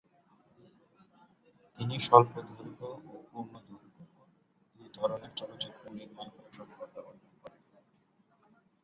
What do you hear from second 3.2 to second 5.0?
পূর্ণদৈর্ঘ্য দুই